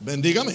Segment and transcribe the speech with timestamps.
[0.00, 0.54] Bendígame.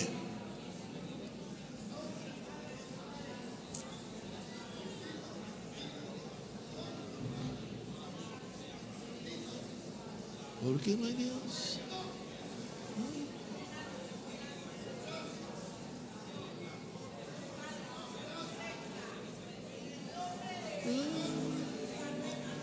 [10.64, 11.80] ¿Por qué no hay Dios?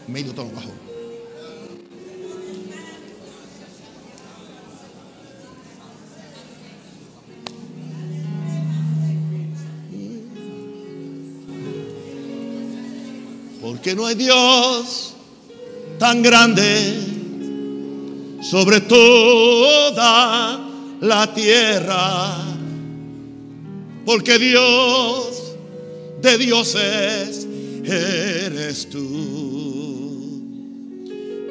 [0.09, 0.70] Medio tono bajo.
[13.81, 15.15] Porque no hay Dios
[15.99, 16.99] tan grande
[18.43, 20.61] sobre toda
[21.01, 22.45] la tierra.
[24.05, 25.55] Porque Dios
[26.21, 27.49] de dioses
[27.83, 30.43] eres tú.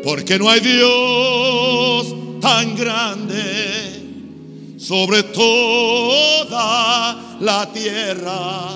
[0.03, 8.69] Porque no hay Dios tan grande sobre toda la tierra.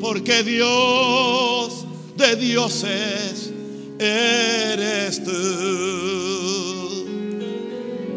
[0.00, 1.83] Porque Dios
[2.16, 3.50] de dioses
[3.98, 5.32] eres tú.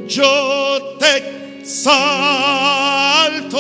[0.07, 3.57] Yo te salto.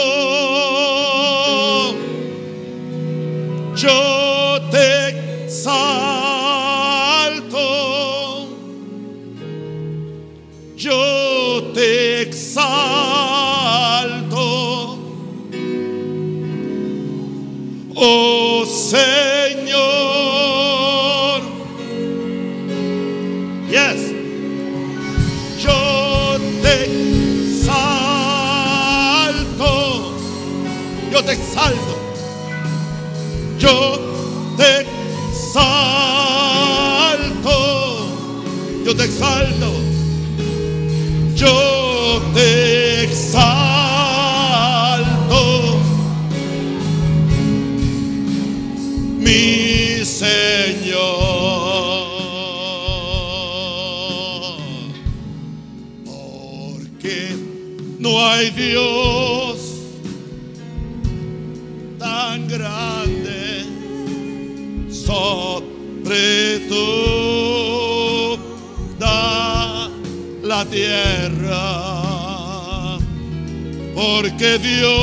[74.59, 74.97] Dios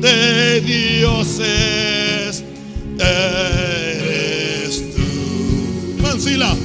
[0.00, 2.44] de dioses
[2.98, 6.02] eres tú.
[6.02, 6.56] Mansila.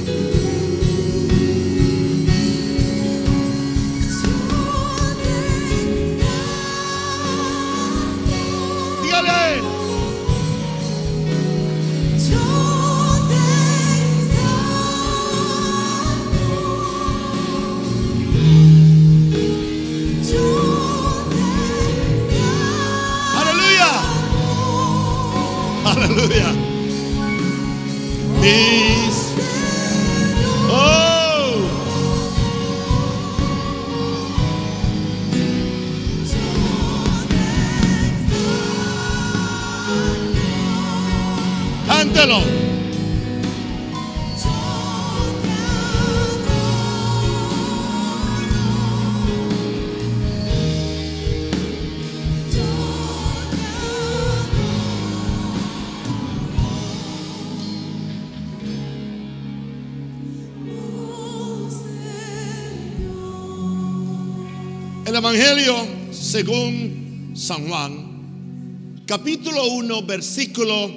[66.38, 70.88] Según San Juan, capítulo 1, versículo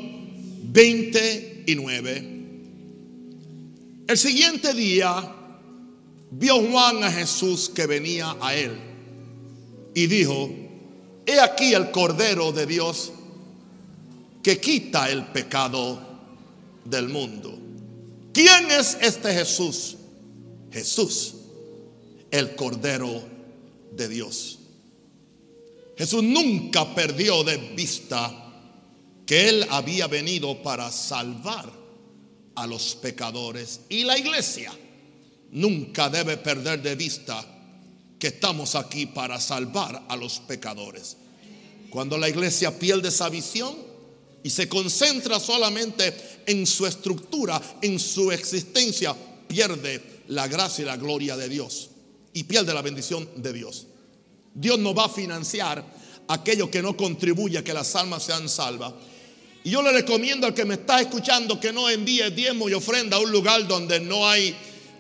[0.66, 2.28] 29.
[4.08, 5.36] El siguiente día
[6.30, 8.78] vio Juan a Jesús que venía a él
[9.96, 10.48] y dijo,
[11.26, 13.12] he aquí el Cordero de Dios
[14.44, 16.20] que quita el pecado
[16.86, 17.58] del mundo.
[18.32, 19.98] ¿Quién es este Jesús?
[20.72, 21.34] Jesús,
[22.30, 23.24] el Cordero
[23.92, 24.60] de Dios.
[25.98, 28.42] Jesús nunca perdió de vista
[29.26, 31.72] que Él había venido para salvar
[32.56, 33.82] a los pecadores.
[33.90, 34.72] Y la iglesia
[35.52, 37.46] nunca debe perder de vista
[38.20, 41.18] que estamos aquí para salvar a los pecadores.
[41.90, 43.76] Cuando la iglesia pierde esa visión
[44.44, 46.14] y se concentra solamente
[46.46, 49.16] en su estructura, en su existencia,
[49.48, 51.90] pierde la gracia y la gloria de Dios
[52.34, 53.88] y pierde la bendición de Dios.
[54.54, 55.84] Dios no va a financiar
[56.28, 58.94] aquello que no contribuye a que las almas sean salvas.
[59.64, 63.18] Y yo le recomiendo al que me está escuchando que no envíe diezmo y ofrenda
[63.18, 64.56] a un lugar donde no hay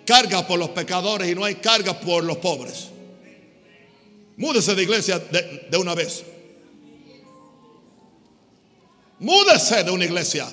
[0.06, 2.90] carga por los pecadores y no hay carga por los pobres.
[4.38, 6.24] Múdese de iglesia de, de una vez.
[9.20, 10.48] Múdese de una iglesia.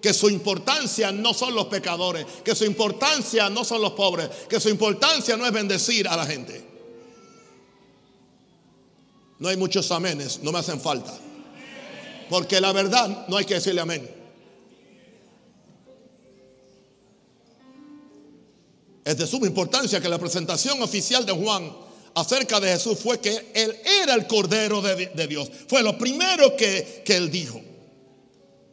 [0.00, 4.60] Que su importancia no son los pecadores, que su importancia no son los pobres, que
[4.60, 6.75] su importancia no es bendecir a la gente.
[9.38, 11.12] No hay muchos amenes, no me hacen falta.
[12.28, 14.10] Porque la verdad no hay que decirle amén.
[19.04, 21.72] Es de suma importancia que la presentación oficial de Juan
[22.14, 25.48] acerca de Jesús fue que Él era el Cordero de, Dios.
[25.68, 27.60] Fue lo primero que, Él dijo.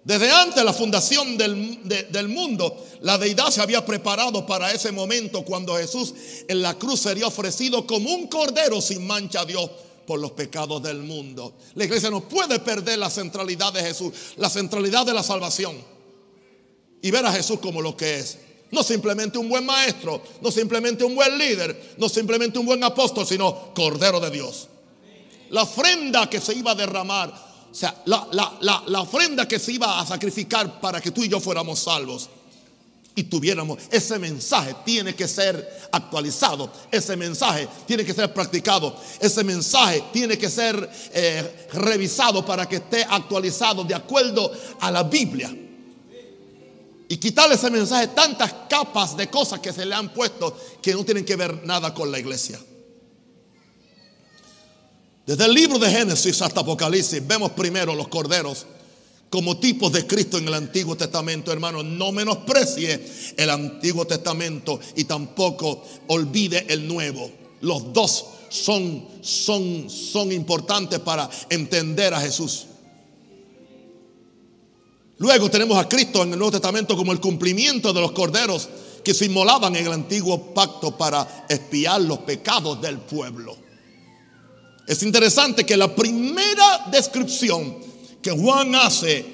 [0.04, 4.92] Desde antes de la fundación del, del, mundo, la deidad se había preparado para ese
[4.92, 6.14] momento cuando Jesús
[6.48, 9.70] en la cruz sería ofrecido como un cordero sin mancha a Dios
[10.06, 11.56] por los pecados del mundo.
[11.76, 15.76] La iglesia no puede perder la centralidad de Jesús, la centralidad de la salvación
[17.02, 18.38] y ver a Jesús como lo que es.
[18.72, 23.26] No simplemente un buen maestro, no simplemente un buen líder, no simplemente un buen apóstol,
[23.26, 24.68] sino Cordero de Dios.
[25.50, 27.30] La ofrenda que se iba a derramar,
[27.72, 28.28] o sea, la,
[28.88, 32.30] la ofrenda que se iba a sacrificar para que tú y yo fuéramos salvos
[33.16, 39.44] y tuviéramos ese mensaje tiene que ser actualizado, ese mensaje tiene que ser practicado, ese
[39.44, 45.56] mensaje tiene que ser eh, revisado para que esté actualizado de acuerdo a la Biblia.
[47.08, 51.04] Y quitarle ese mensaje tantas capas de cosas que se le han puesto que no
[51.04, 52.60] tienen que ver nada con la iglesia.
[55.26, 58.66] Desde el libro de Génesis hasta Apocalipsis vemos primero los corderos
[59.34, 61.82] como tipos de Cristo en el Antiguo Testamento, hermano.
[61.82, 63.04] No menosprecie
[63.36, 67.32] el Antiguo Testamento y tampoco olvide el Nuevo.
[67.62, 72.68] Los dos son, son, son importantes para entender a Jesús.
[75.18, 78.70] Luego tenemos a Cristo en el Nuevo Testamento como el cumplimiento de los corderos
[79.04, 83.58] que se inmolaban en el antiguo pacto para espiar los pecados del pueblo.
[84.88, 87.93] Es interesante que la primera descripción
[88.24, 89.26] que Juan hace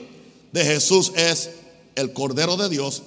[0.51, 1.51] de Jesús es
[1.95, 3.03] el Cordero de Dios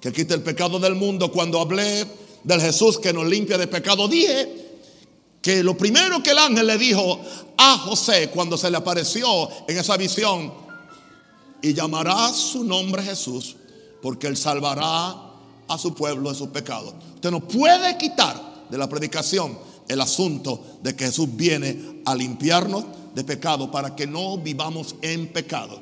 [0.00, 1.30] que quita el pecado del mundo.
[1.30, 2.04] Cuando hablé
[2.42, 4.70] del Jesús que nos limpia de pecado, dije
[5.40, 7.20] que lo primero que el ángel le dijo
[7.56, 10.52] a José cuando se le apareció en esa visión,
[11.62, 13.54] y llamará su nombre Jesús,
[14.02, 15.14] porque él salvará
[15.68, 16.92] a su pueblo de sus pecados.
[17.14, 22.84] Usted no puede quitar de la predicación el asunto de que Jesús viene a limpiarnos
[23.14, 25.80] de pecado para que no vivamos en pecado.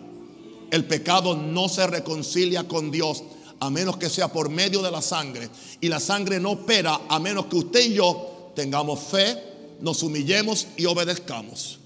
[0.70, 3.24] El pecado no se reconcilia con Dios
[3.60, 5.48] a menos que sea por medio de la sangre.
[5.80, 9.36] Y la sangre no opera a menos que usted y yo tengamos fe,
[9.80, 11.78] nos humillemos y obedezcamos.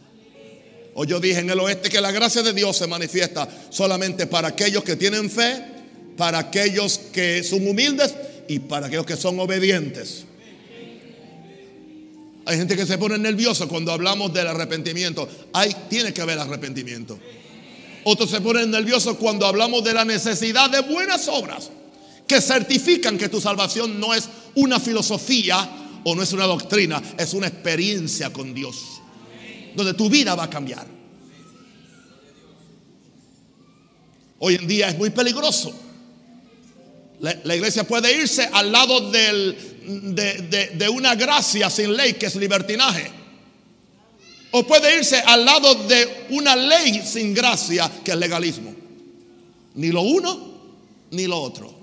[0.94, 4.48] O yo dije en el oeste que la gracia de Dios se manifiesta solamente para
[4.48, 5.64] aquellos que tienen fe,
[6.16, 8.14] para aquellos que son humildes
[8.46, 10.24] y para aquellos que son obedientes.
[12.46, 15.28] Hay gente que se pone nerviosa cuando hablamos del arrepentimiento.
[15.52, 17.18] Hay, tiene que haber arrepentimiento.
[18.04, 21.70] Otros se ponen nerviosos cuando hablamos de la necesidad de buenas obras
[22.26, 25.68] que certifican que tu salvación no es una filosofía
[26.04, 29.00] o no es una doctrina, es una experiencia con Dios,
[29.74, 30.86] donde tu vida va a cambiar.
[34.38, 35.74] Hoy en día es muy peligroso.
[37.20, 42.36] La, la iglesia puede irse al lado del, de, una gracia sin ley, que es
[42.36, 43.10] libertinaje.
[44.52, 48.74] O puede irse al lado de una ley sin gracia, que es legalismo.
[49.74, 50.54] Ni lo uno,
[51.10, 51.74] ni lo otro.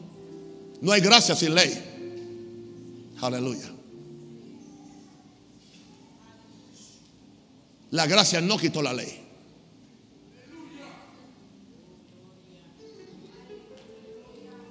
[0.81, 3.13] No hay gracia sin ley.
[3.22, 3.70] Aleluya.
[7.91, 9.20] La gracia no quitó la ley.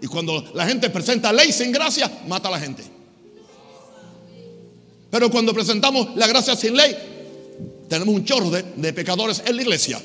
[0.02, 2.99] Y cuando la gente presenta ley sin gracia, mata a la gente.
[5.10, 6.96] Pero cuando presentamos la gracia sin ley,
[7.88, 10.00] tenemos un chorro de, pecadores en la iglesia.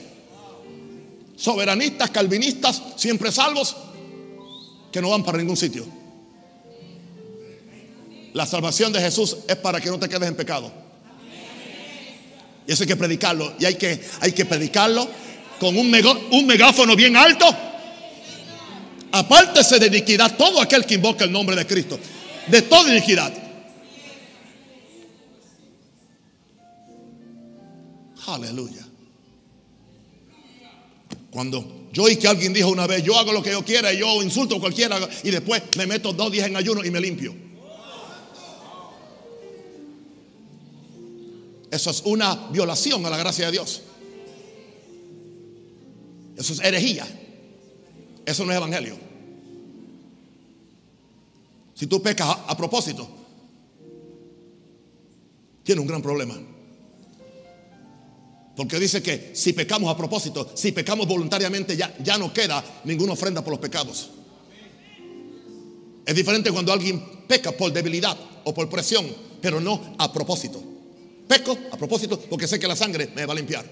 [1.37, 3.75] Soberanistas, calvinistas, siempre salvos,
[4.91, 5.85] que no van para ningún sitio.
[8.33, 10.71] La salvación de Jesús es para que no te quedes en pecado.
[12.67, 13.53] Y eso hay que predicarlo.
[13.59, 15.07] Y hay que, hay que predicarlo
[15.59, 15.93] con un,
[16.31, 17.45] un megáfono bien alto.
[19.11, 21.99] Apártese de iniquidad todo aquel que invoca el nombre de Cristo.
[22.47, 23.44] De toda iniquidad.
[28.35, 28.85] Aleluya.
[31.31, 34.21] Cuando yo oí que alguien dijo una vez, yo hago lo que yo quiera yo
[34.21, 37.33] insulto a cualquiera y después me meto dos días en ayuno y me limpio.
[41.71, 43.81] Eso es una violación a la gracia de Dios.
[46.37, 47.05] Eso es herejía.
[48.25, 48.97] Eso no es evangelio.
[51.73, 53.07] Si tú pecas a, a propósito,
[55.63, 56.35] tienes un gran problema.
[58.55, 63.13] Porque dice que si pecamos a propósito, si pecamos voluntariamente, ya, ya no queda ninguna
[63.13, 64.09] ofrenda por los pecados.
[66.05, 69.05] Es diferente cuando alguien peca por debilidad o por presión,
[69.41, 70.63] pero no a propósito.
[71.27, 73.65] Peco a propósito porque sé que la sangre me va a limpiar.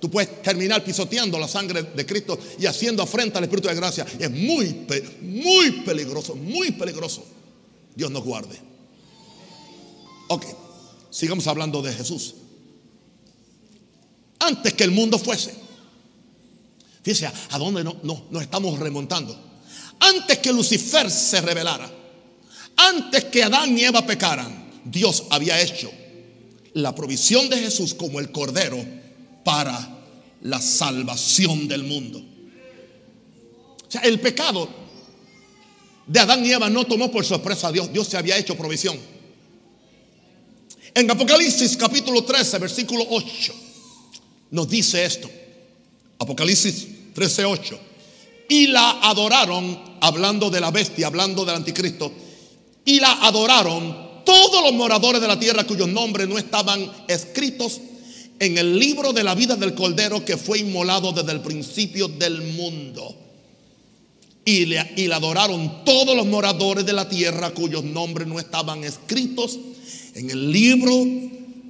[0.00, 4.06] Tú puedes terminar pisoteando la sangre de Cristo y haciendo afrenta al Espíritu de gracia.
[4.18, 4.86] Es muy,
[5.22, 7.24] muy peligroso, muy peligroso.
[7.96, 8.54] Dios nos guarde.
[10.28, 10.44] Ok,
[11.10, 12.34] sigamos hablando de Jesús.
[14.46, 15.54] Antes que el mundo fuese.
[17.02, 19.38] Fíjese a, dónde no, nos estamos remontando.
[20.00, 21.90] Antes que Lucifer se revelara,
[22.76, 25.90] antes que Adán y Eva pecaran, Dios había hecho
[26.74, 28.82] la provisión de Jesús como el Cordero
[29.44, 29.98] para
[30.42, 32.18] la salvación del mundo.
[33.86, 34.68] O sea, el pecado
[36.06, 37.92] de Adán y Eva no tomó por sorpresa a Dios.
[37.92, 38.98] Dios se había hecho provisión.
[40.94, 43.54] En Apocalipsis capítulo 13, versículo 8,
[44.54, 45.28] nos dice esto.
[46.20, 47.80] Apocalipsis 13, 8.
[48.48, 52.12] Y la adoraron, hablando de la bestia, hablando del anticristo.
[52.84, 57.80] Y la adoraron todos los moradores de la tierra cuyos nombres no estaban escritos
[58.38, 62.40] en el libro de la vida del Cordero que fue inmolado desde el principio del
[62.40, 63.12] mundo.
[64.44, 68.84] Y le, y le adoraron todos los moradores de la tierra cuyos nombres no estaban
[68.84, 69.58] escritos
[70.14, 70.92] en el libro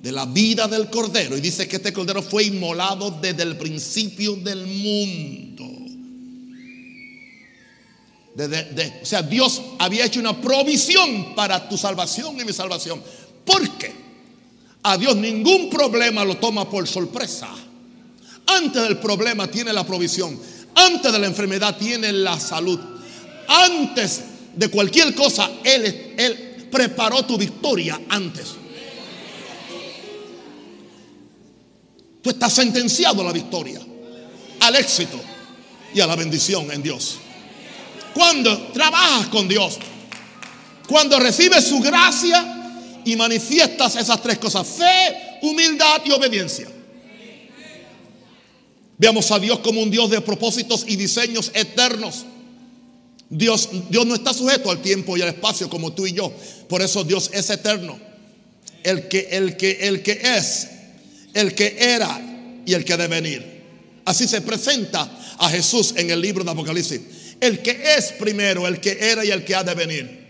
[0.05, 1.35] de la vida del Cordero.
[1.35, 5.65] Y dice que este Cordero fue inmolado desde el principio del mundo.
[8.37, 13.03] o sea, Dios había hecho una provisión para tu salvación y mi salvación.
[13.47, 13.95] ¿Por qué?
[14.83, 17.49] A Dios ningún problema lo toma por sorpresa.
[18.47, 20.39] Antes del problema tiene la provisión.
[20.75, 22.79] Antes de la enfermedad tiene la salud.
[23.49, 24.21] Antes
[24.55, 28.64] de cualquier cosa, Él, él preparó tu victoria antes.
[32.25, 33.81] Tú estás sentenciado a la victoria,
[34.59, 35.21] al éxito
[35.95, 37.19] y a la bendición en Dios.
[38.13, 39.79] Cuando trabajas con Dios,
[40.89, 42.63] cuando recibes su gracia,
[43.05, 46.69] y manifiestas esas tres cosas, fe, humildad y obediencia.
[48.97, 52.25] Veamos a Dios como un Dios de propósitos y diseños eternos.
[53.29, 56.33] Dios, Dios no está sujeto al tiempo y al espacio como tú y yo.
[56.69, 57.99] Por eso Dios es eterno.
[58.83, 60.69] El que, el que, el que es,
[61.35, 62.21] el que era
[62.65, 63.55] y el que debe venir.
[64.05, 67.01] Así se presenta a Jesús en el libro de Apocalipsis.
[67.41, 70.25] El que es primero, el que era y el que ha de venir.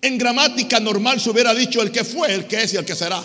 [0.00, 2.94] En gramática normal se hubiera dicho el que fue, el que es y el que
[2.94, 3.24] será.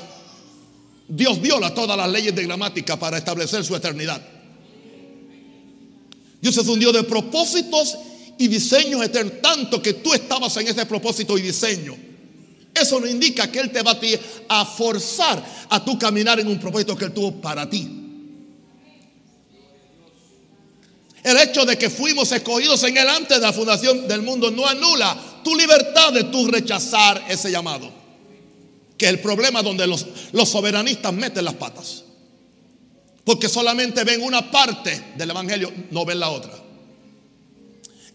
[1.07, 4.21] Dios viola todas las leyes de gramática para establecer su eternidad.
[6.41, 7.97] Dios es un Dios de propósitos
[8.37, 11.95] y diseños eternos, tanto que tú estabas en ese propósito y diseño.
[12.79, 13.97] Eso no indica que Él te va
[14.49, 17.87] a, forzar a tu caminar en un propósito que Él tuvo para ti.
[21.23, 24.65] El hecho de que fuimos escogidos en Él antes de la fundación del mundo no
[24.65, 27.91] anula tu libertad de tu rechazar ese llamado.
[28.97, 32.03] Que es el problema donde los soberanistas meten las patas.
[33.23, 36.51] Porque solamente ven una parte del Evangelio, no ven la otra.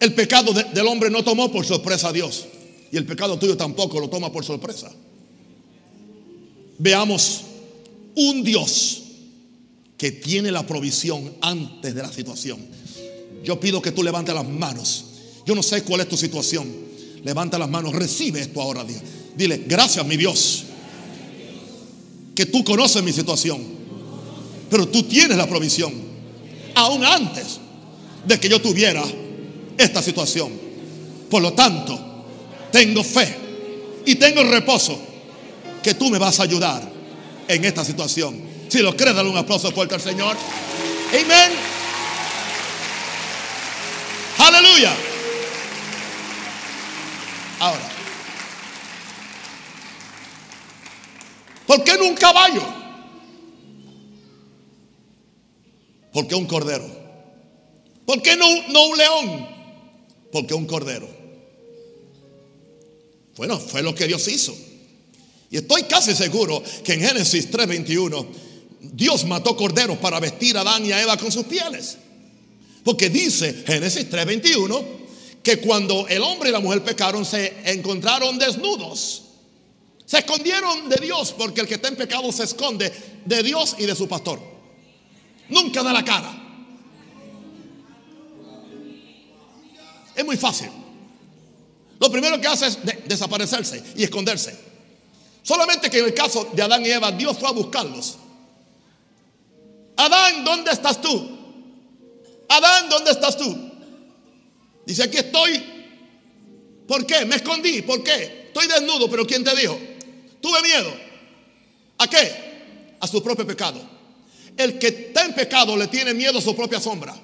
[0.00, 2.47] El pecado del hombre no tomó por sorpresa a Dios.
[2.93, 4.93] Y el pecado tuyo tampoco lo toma por sorpresa.
[6.79, 7.41] Veamos
[8.15, 9.03] un Dios
[9.97, 12.61] que tiene la provisión antes de la situación.
[13.43, 15.07] Yo pido que tú levantes las manos.
[15.47, 16.71] Yo no sé cuál es tu situación.
[17.25, 18.85] Levanta las manos, recibe esto ahora.
[19.37, 20.65] Dile, gracias mi Dios.
[22.35, 23.63] Que tú conoces mi situación.
[24.69, 25.95] Pero tú tienes la provisión.
[26.75, 27.59] Aún antes
[28.27, 29.03] de que yo tuviera
[29.79, 30.53] esta situación.
[31.31, 32.12] Por lo tanto,
[32.73, 33.37] tengo fe
[34.05, 34.99] y tengo reposo
[35.83, 36.83] que tú me vas a ayudar
[37.47, 38.41] en esta situación.
[38.69, 40.37] Si lo crees, dale un aplauso fuerte al Señor.
[41.11, 41.52] Amén.
[44.38, 44.93] Aleluya.
[47.61, 47.88] Ahora,
[51.67, 52.62] ¿por qué no un caballo?
[56.12, 56.85] ¿Por qué un cordero?
[58.05, 59.49] ¿Por qué no, no un león?
[60.33, 61.22] ¿Por qué un cordero?
[63.37, 64.55] Bueno, fue lo que Dios hizo.
[65.51, 68.27] Y estoy casi seguro que en Génesis 3:21
[68.81, 71.99] Dios mató corderos para vestir a Adán y a Eva con sus pieles.
[72.85, 74.83] Porque dice Génesis 3:21
[75.43, 79.25] que cuando el hombre y la mujer pecaron se encontraron desnudos.
[80.07, 82.93] Se escondieron de Dios porque el que está en pecado se esconde
[83.25, 84.41] de Dios y de su pastor.
[85.49, 86.39] Nunca da la cara.
[90.15, 90.82] Es muy fácil.
[92.03, 94.59] Lo primero que hace es desaparecerse y esconderse.
[95.41, 98.17] Solamente que en el caso de Adán y Eva, Dios fue a buscarlos
[99.97, 101.39] Adán, ¿dónde estás tú?
[102.49, 103.57] Adán, ¿dónde estás tú?
[104.85, 105.63] Dice, aquí estoy.
[106.89, 107.25] ¿Por qué?
[107.25, 107.83] Me escondí.
[107.83, 108.47] ¿Por qué?
[108.49, 109.79] Estoy desnudo, pero ¿quién te dijo?
[110.41, 110.93] Tuve miedo.
[111.99, 112.97] ¿A qué?
[112.99, 113.81] A su propio pecado.
[114.57, 117.15] El que está en pecado le tiene miedo a su propia sombra.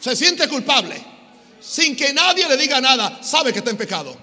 [0.00, 1.13] Se siente culpable.
[1.66, 4.14] Sin que nadie le diga nada, sabe que está en pecado.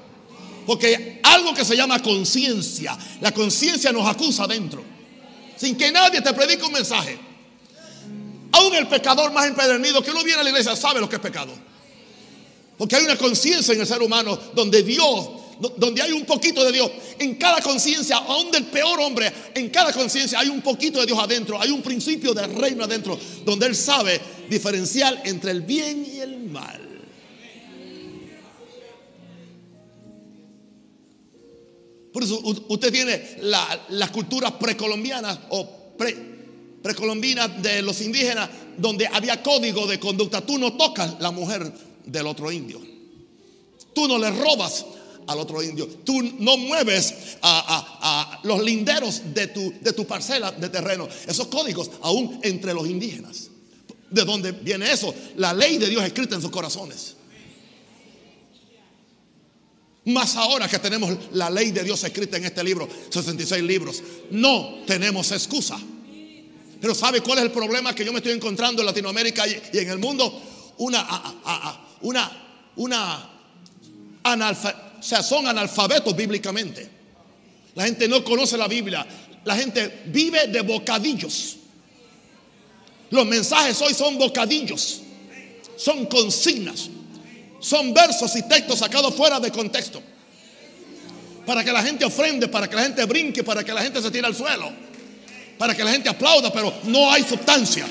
[0.66, 4.84] Porque algo que se llama conciencia, la conciencia nos acusa dentro.
[5.58, 7.18] Sin que nadie te predique un mensaje.
[8.52, 11.22] Aún el pecador más empedernido que no viene a la iglesia sabe lo que es
[11.22, 11.54] pecado.
[12.78, 15.30] Porque hay una conciencia en el ser humano donde Dios,
[15.78, 16.92] donde hay un poquito de Dios.
[17.20, 21.20] En cada conciencia, aún del peor hombre, en cada conciencia hay un poquito de Dios
[21.20, 21.60] adentro.
[21.60, 24.20] Hay un principio del reino adentro donde Él sabe
[24.50, 26.91] diferenciar entre el bien y el mal.
[32.12, 36.16] Por eso usted tiene la, cultura precolombiana o pre,
[36.82, 40.42] precolombina de los indígenas, donde había código de conducta.
[40.42, 41.72] Tú no tocas la mujer
[42.06, 42.82] del otro indio.
[43.94, 44.86] Tú no le robas
[45.28, 45.88] al otro indio.
[46.04, 51.08] Tú no mueves a, los linderos de tu, de tu parcela de terreno.
[51.28, 53.50] Esos códigos aún entre los indígenas.
[54.10, 55.14] ¿De dónde viene eso?
[55.38, 57.16] La ley de Dios escrita en sus corazones.
[60.06, 64.80] Más ahora que tenemos la ley de Dios escrita en este libro, 66 libros, no
[64.88, 65.80] tenemos excusa.
[66.82, 69.90] Pero ¿sabe cuál es el problema que yo me estoy encontrando en Latinoamérica y, en
[69.90, 70.42] el mundo?
[70.80, 71.08] Una,
[72.02, 72.32] una,
[72.76, 73.30] una
[74.24, 76.90] o sea, son analfabetos bíblicamente.
[77.76, 79.06] La gente no conoce la Biblia.
[79.46, 81.58] La gente vive de bocadillos.
[83.10, 85.02] Los mensajes hoy son bocadillos.
[85.76, 86.91] Son consignas.
[87.62, 90.02] Son versos y textos sacados fuera de contexto.
[91.46, 94.10] Para que la gente ofrende, para que la gente brinque, para que la gente se
[94.12, 94.72] tire al suelo.
[95.58, 97.86] Para que la gente aplauda, pero no hay sustancia.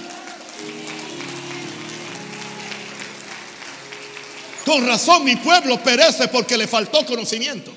[4.64, 7.72] Con razón mi pueblo perece porque le faltó conocimiento.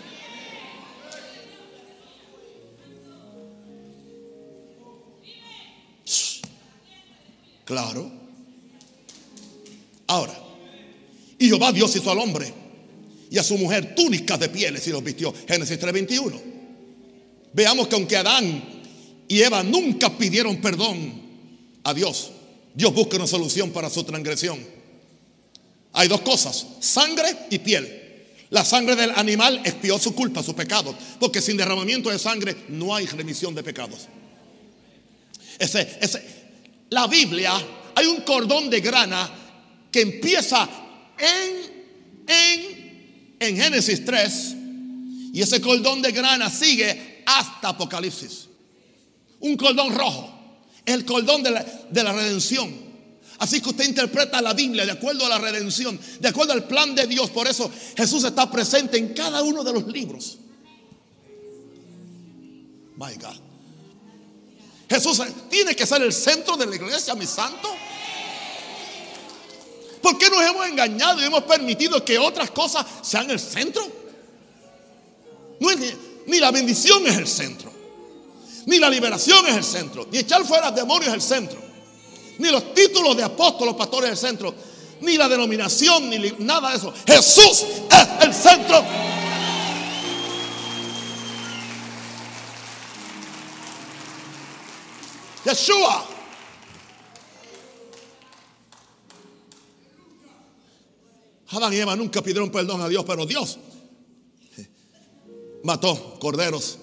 [7.66, 8.12] Claro.
[10.08, 10.43] Ahora,
[11.44, 12.54] y Jehová Dios hizo al hombre
[13.30, 15.34] y a su mujer túnicas de pieles y los vistió.
[15.46, 16.42] Génesis 3:21.
[17.52, 18.64] Veamos que aunque Adán
[19.28, 21.22] y Eva nunca pidieron perdón
[21.84, 22.32] a Dios,
[22.74, 24.58] Dios busca una solución para su transgresión.
[25.92, 28.28] Hay dos cosas, sangre y piel.
[28.50, 32.96] La sangre del animal expió su culpa, su pecado, porque sin derramamiento de sangre no
[32.96, 34.08] hay remisión de pecados.
[35.60, 36.24] Ese, ese,
[36.90, 37.52] la Biblia,
[37.96, 39.30] hay un cordón de grana
[39.92, 40.83] que empieza
[41.24, 44.56] en, en, en Génesis 3
[45.34, 48.48] y ese cordón de grana sigue hasta Apocalipsis.
[49.40, 50.32] Un cordón rojo,
[50.86, 52.72] el cordón de la, de la redención.
[53.40, 56.94] Así que usted interpreta la Biblia de acuerdo a la redención, de acuerdo al plan
[56.94, 57.30] de Dios.
[57.30, 60.38] Por eso Jesús está presente en cada uno de los libros.
[62.96, 63.42] My God.
[64.90, 67.70] Jesús tiene que ser el centro de la iglesia, mi santo.
[70.04, 74.04] ¿Por qué nos hemos engañado y hemos permitido que otras cosas sean el centro?
[76.26, 77.72] ni la bendición es el centro,
[78.66, 81.60] ni la liberación es el centro, ni echar fuera demonios es el centro,
[82.38, 84.54] ni los títulos de apóstolos, pastores es el centro,
[85.00, 86.94] ni la denominación, ni nada de eso.
[87.08, 88.84] Jesús es el centro.
[95.46, 96.13] Yeshua.
[101.56, 103.58] Adán y Eva nunca pidieron perdón a Dios, pero Dios
[105.64, 106.78] mató corderos.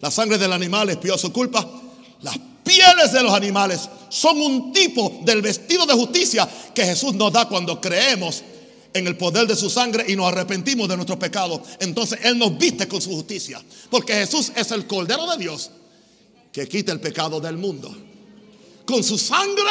[0.00, 1.66] La sangre del animal expió su culpa.
[2.22, 7.32] Las pieles de los animales son un tipo del vestido de justicia que Jesús nos
[7.32, 8.42] da cuando creemos
[8.94, 11.60] en el poder de su sangre y nos arrepentimos de nuestros pecados.
[11.80, 13.62] Entonces Él nos viste con su justicia.
[13.90, 15.70] Porque Jesús es el Cordero de Dios
[16.52, 17.94] que quita el pecado del mundo.
[18.84, 19.70] Con su sangre,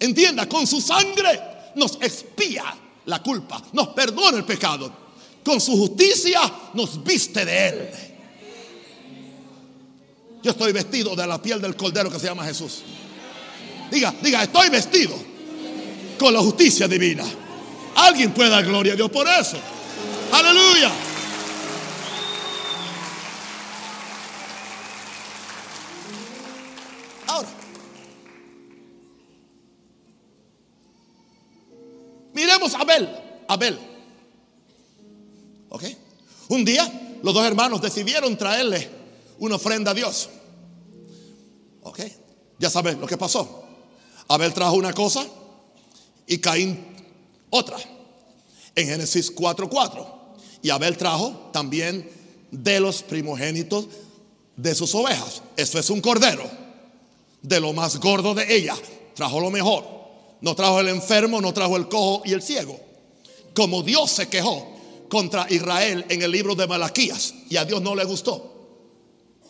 [0.00, 1.40] entienda, con su sangre
[1.76, 2.64] nos expía
[3.06, 5.04] la culpa, nos perdona el pecado.
[5.44, 6.40] Con su justicia
[6.72, 7.90] nos viste de Él.
[10.42, 12.82] Yo estoy vestido de la piel del cordero que se llama Jesús.
[13.90, 15.14] Diga, diga, estoy vestido
[16.18, 17.24] con la justicia divina.
[17.96, 19.56] Alguien puede dar gloria a Dios por eso.
[20.32, 20.90] Aleluya.
[32.74, 33.08] Abel.
[33.48, 33.78] Abel.
[35.68, 35.84] ¿Ok?
[36.48, 38.88] Un día los dos hermanos decidieron traerle
[39.38, 40.28] una ofrenda a Dios.
[41.82, 42.00] Ok,
[42.58, 43.64] ya sabes lo que pasó.
[44.28, 45.26] Abel trajo una cosa
[46.26, 46.84] y Caín
[47.50, 47.76] otra.
[48.74, 50.06] En Génesis 4:4.
[50.62, 52.10] Y Abel trajo también
[52.50, 53.86] de los primogénitos
[54.56, 55.42] de sus ovejas.
[55.56, 56.44] Eso es un cordero.
[57.42, 58.74] De lo más gordo de ella.
[59.14, 59.84] Trajo lo mejor.
[60.44, 62.78] No trajo el enfermo, no trajo el cojo y el ciego.
[63.54, 64.76] Como Dios se quejó
[65.08, 68.52] contra Israel en el libro de Malaquías y a Dios no le gustó.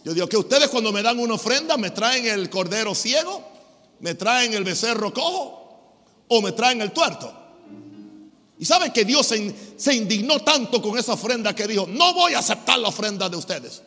[0.05, 3.43] Yo digo que ustedes cuando me dan una ofrenda me traen el cordero ciego,
[3.99, 7.41] me traen el becerro cojo o me traen el tuerto.
[8.61, 12.39] Y saben que Dios se, indignó tanto con esa ofrenda que dijo, no voy a
[12.39, 13.83] aceptar la ofrenda de ustedes.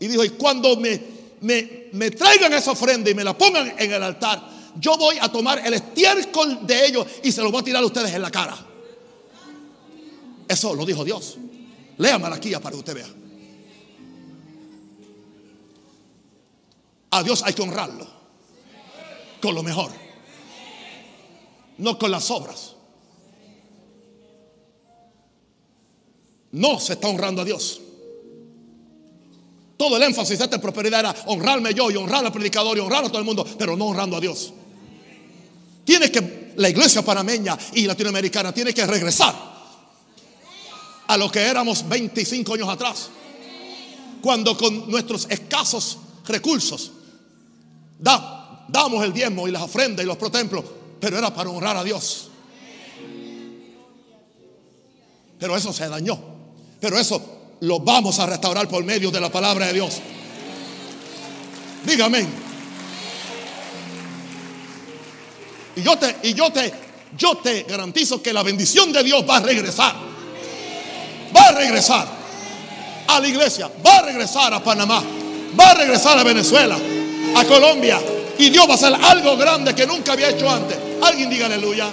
[0.00, 1.00] Y dijo, y cuando me,
[1.40, 5.30] me, me traigan esa ofrenda y me la pongan en el altar, yo voy a
[5.30, 8.30] tomar el estiércol de ellos y se lo voy a tirar a ustedes en la
[8.30, 8.56] cara.
[10.46, 11.36] Eso lo dijo Dios.
[11.98, 13.08] Lea Malaquía para que usted vea.
[17.10, 18.06] A Dios hay que honrarlo
[19.40, 19.90] con lo mejor,
[21.78, 22.74] no con las obras.
[26.50, 27.80] No se está honrando a Dios.
[29.78, 33.04] Todo el énfasis de esta prosperidad era honrarme yo y honrar al predicador y honrar
[33.04, 34.52] a todo el mundo, pero no honrando a Dios.
[35.84, 39.36] Tiene que, la iglesia panameña y latinoamericana tiene que regresar
[41.06, 43.08] a lo que éramos 25 años atrás.
[44.20, 46.90] Cuando con nuestros escasos recursos
[48.00, 50.64] da, damos el diezmo y las ofrendas y los protemplos,
[50.98, 52.30] pero era para honrar a Dios.
[55.38, 56.18] Pero eso se dañó.
[56.80, 60.00] Pero eso lo vamos a restaurar por medio de la palabra de Dios.
[61.84, 62.26] Dígame.
[65.76, 66.72] Y yo te, y yo te,
[67.16, 69.94] yo te garantizo que la bendición de Dios va a regresar.
[71.34, 72.08] Va a regresar
[73.06, 73.70] a la iglesia.
[73.84, 75.02] Va a regresar a Panamá.
[75.58, 76.76] Va a regresar a Venezuela.
[77.36, 78.00] A Colombia.
[78.38, 80.78] Y Dios va a hacer algo grande que nunca había hecho antes.
[81.02, 81.90] Alguien diga aleluya.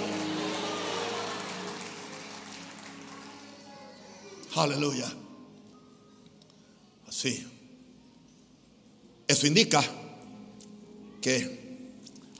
[4.56, 5.25] Aleluya.
[7.26, 7.46] Así.
[9.26, 9.84] Eso indica
[11.20, 11.90] que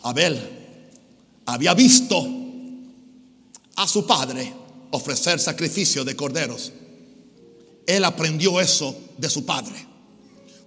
[0.02, 0.38] Abel
[1.46, 2.24] había visto
[3.74, 4.52] a su padre
[4.92, 6.72] ofrecer sacrificio de corderos.
[7.86, 9.74] Él aprendió eso de su padre.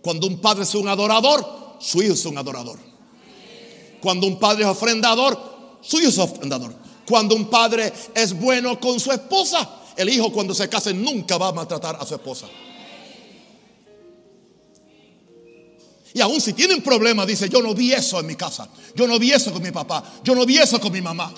[0.02, 2.80] Cuando un padre es un adorador, su hijo es un adorador.
[4.02, 6.76] Cuando un padre es ofrendador, su hijo es ofrendador.
[7.08, 11.50] Cuando un padre es bueno con su esposa, el hijo cuando se case nunca va
[11.50, 12.48] a maltratar a su esposa.
[16.20, 18.68] Y aún si tienen problemas, dice, yo no vi eso en mi casa.
[18.94, 20.04] Yo no vi eso con mi papá.
[20.22, 21.34] Yo no vi eso con mi mamá.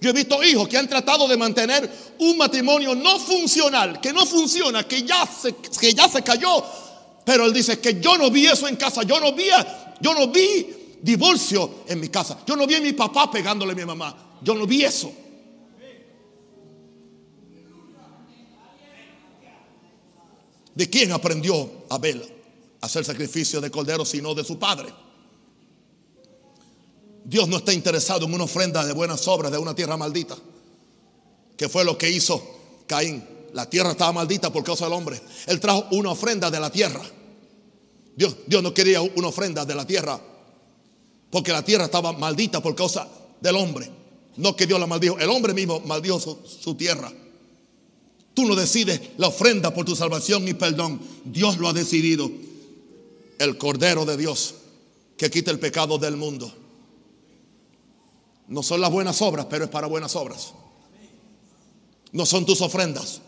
[0.00, 4.26] Yo he visto hijos que han tratado de mantener un matrimonio no funcional, que no
[4.26, 6.64] funciona, que ya se, que ya se cayó.
[7.24, 9.04] Pero él dice que yo no vi eso en casa.
[9.04, 9.44] Yo no vi,
[10.00, 12.40] yo no vi divorcio en mi casa.
[12.44, 14.40] Yo no vi a mi papá pegándole a mi mamá.
[14.42, 15.12] Yo no vi eso.
[20.74, 22.39] ¿De quién aprendió Abel
[22.80, 24.92] hacer sacrificio de cordero sino de su padre?
[27.24, 30.36] Dios no está interesado en una ofrenda de buenas obras de una tierra maldita,
[31.56, 32.42] que fue lo que hizo
[32.86, 33.22] Caín.
[33.52, 35.20] La tierra estaba maldita por causa del hombre.
[35.46, 37.02] Él trajo una ofrenda de la tierra.
[38.16, 40.20] Dios, Dios no quería una ofrenda de la tierra,
[41.30, 43.08] porque la tierra estaba maldita por causa
[43.40, 43.90] del hombre.
[44.36, 47.12] No que Dios la maldijo, el hombre mismo maldijo su tierra.
[48.34, 51.00] Tú no decides la ofrenda por tu salvación y perdón.
[51.24, 52.30] Dios lo ha decidido.
[53.40, 54.54] El Cordero de Dios
[55.16, 56.52] que quita el pecado del mundo.
[58.48, 60.52] No son las buenas obras, pero es para buenas obras.
[62.12, 63.22] No son tus ofrendas.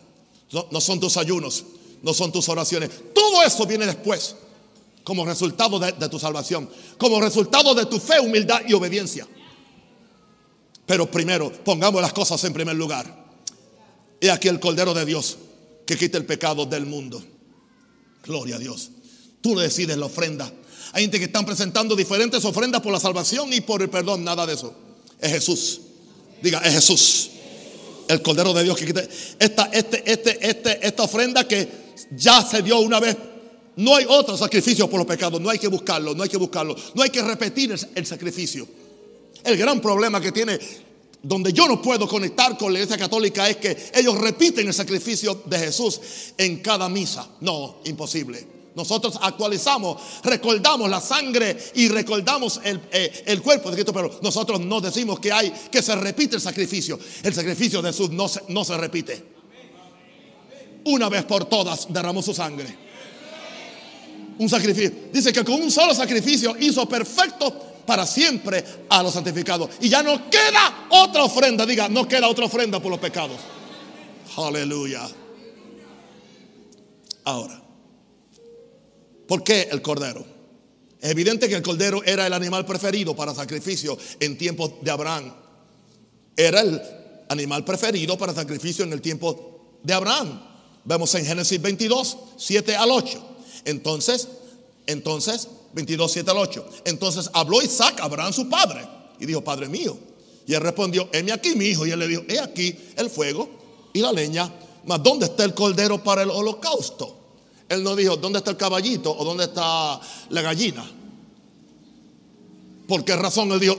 [0.70, 1.64] No, son tus ayunos.
[2.02, 2.90] No son tus oraciones.
[3.14, 4.36] Todo eso viene después.
[5.02, 6.68] Como resultado de, de tu salvación.
[6.98, 9.26] Como resultado de tu fe, humildad y obediencia.
[10.84, 13.24] Pero primero, pongamos las cosas en primer lugar.
[14.20, 15.38] He aquí el Cordero de Dios
[15.86, 17.24] que quita el pecado del mundo.
[18.22, 18.90] Gloria a Dios.
[19.42, 20.50] Tú decides la ofrenda.
[20.92, 24.24] Hay gente que están presentando diferentes ofrendas por la salvación y por el perdón.
[24.24, 24.72] Nada de eso.
[25.20, 25.80] Es Jesús.
[26.40, 27.30] Diga, es Jesús.
[28.08, 29.02] El Cordero de Dios que quita.
[29.38, 31.68] Esta, este, este, este, esta ofrenda que
[32.16, 33.16] ya se dio una vez.
[33.76, 35.40] No hay otro sacrificio por los pecados.
[35.40, 36.14] No hay que buscarlo.
[36.14, 36.76] No hay que buscarlo.
[36.94, 38.66] No hay que repetir el sacrificio.
[39.42, 40.58] El gran problema que tiene
[41.22, 45.42] donde yo no puedo conectar con la iglesia católica es que ellos repiten el sacrificio
[45.46, 46.00] de Jesús
[46.36, 47.28] en cada misa.
[47.40, 48.61] No, imposible.
[48.74, 54.80] Nosotros actualizamos, recordamos la sangre y recordamos el, eh, cuerpo de Cristo, pero nosotros no
[54.80, 56.98] decimos que hay que se repite el sacrificio.
[57.22, 59.32] El sacrificio de Jesús no se, no se repite.
[60.84, 62.76] Una vez por todas derramó su sangre.
[64.38, 64.92] un sacrificio.
[65.12, 69.68] Dice que con un solo sacrificio hizo perfecto para siempre a los santificados.
[69.80, 71.66] Y ya no queda otra ofrenda.
[71.66, 73.36] Diga, no queda otra ofrenda por los pecados.
[74.36, 75.08] Aleluya.
[77.24, 77.61] Ahora,
[79.32, 80.22] ¿por qué el cordero?
[81.00, 85.32] Es evidente que el cordero era el animal preferido para sacrificio en tiempos de Abraham.
[86.36, 86.82] Era el
[87.30, 90.38] animal preferido para sacrificio en el tiempo de Abraham.
[90.84, 93.26] Vemos en Génesis 22, 7 al 8.
[93.64, 94.28] Entonces,
[94.86, 96.66] entonces, 22, 7 al 8.
[96.84, 98.86] Entonces habló Isaac a Abraham su padre
[99.18, 99.96] y dijo, Padre mío.
[100.46, 101.86] Y él respondió, heme aquí mi hijo.
[101.86, 103.48] Y él le dijo, he aquí el fuego
[103.94, 104.52] y la leña,
[104.84, 107.21] mas ¿dónde está el cordero para el holocausto?
[107.68, 110.84] Él no dijo, ¿dónde está el caballito o dónde está la gallina?
[112.86, 113.78] ¿Por qué razón él dijo,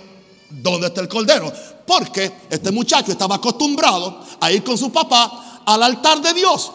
[0.49, 1.51] ¿dónde está el cordero?
[1.85, 6.71] Porque este muchacho estaba acostumbrado a ir con su papá al altar de Dios.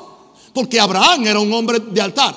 [0.53, 2.35] Porque Abraham era un hombre de altar.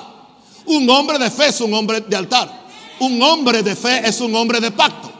[0.66, 2.62] Un hombre de fe es un hombre de altar.
[3.00, 5.10] Un hombre de fe es un hombre de pacto.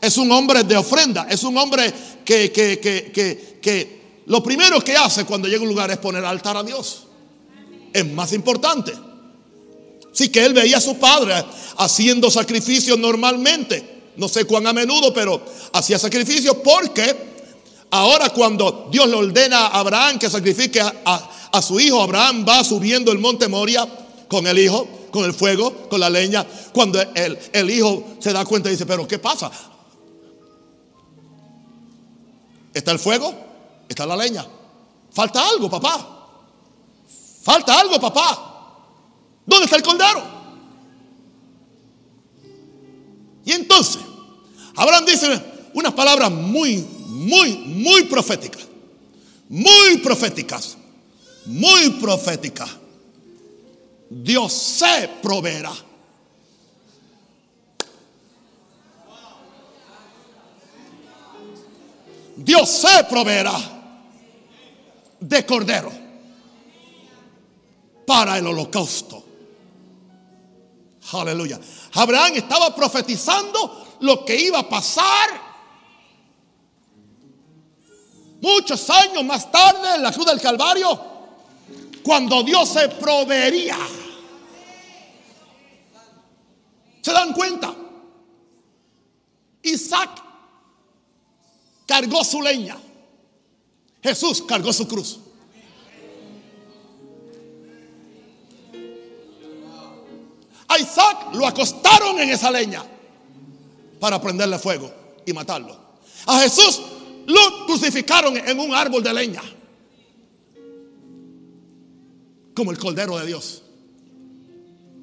[0.00, 1.26] Es un hombre de ofrenda.
[1.28, 1.92] Es un hombre
[2.24, 6.24] que, que, que, que lo primero que hace cuando llega a un lugar es poner
[6.24, 7.05] altar a Dios.
[7.96, 8.92] Es más importante.
[10.12, 11.34] Sí que él veía a su padre
[11.78, 14.12] haciendo sacrificios normalmente.
[14.16, 17.16] No sé cuán a menudo, pero hacía sacrificios porque
[17.90, 22.62] ahora cuando Dios le ordena a Abraham que sacrifique a, a su hijo, Abraham va
[22.64, 23.88] subiendo el monte Moria
[24.28, 26.46] con el hijo, con el fuego, con la leña.
[26.74, 29.50] Cuando el, el hijo se da cuenta y dice, pero ¿qué pasa?
[32.74, 33.34] ¿Está el fuego?
[33.88, 34.44] está la leña.
[35.12, 36.15] Falta algo, papá.
[37.46, 38.82] Falta algo, papá.
[39.46, 40.20] ¿Dónde está el cordero?
[43.44, 44.02] Y entonces,
[44.74, 48.66] Abraham dice unas palabras muy, muy, muy proféticas.
[49.48, 50.76] Muy proféticas.
[51.44, 52.68] Muy proféticas.
[54.10, 55.72] Dios se proveerá.
[62.34, 63.56] Dios se proveerá
[65.20, 66.05] de cordero
[68.06, 69.24] para el holocausto.
[71.12, 71.60] Aleluya.
[71.94, 75.46] Abraham estaba profetizando lo que iba a pasar
[78.40, 81.00] muchos años más tarde en la cruz del Calvario,
[82.02, 83.76] cuando Dios se proveería.
[87.02, 87.74] ¿Se dan cuenta?
[89.62, 90.22] Isaac
[91.86, 92.76] cargó su leña.
[94.02, 95.20] Jesús cargó su cruz.
[100.68, 102.84] A Isaac lo acostaron en esa leña
[104.00, 104.92] para prenderle fuego
[105.24, 105.76] y matarlo.
[106.26, 106.82] A Jesús
[107.26, 109.42] lo crucificaron en un árbol de leña.
[112.54, 113.62] Como el Cordero de Dios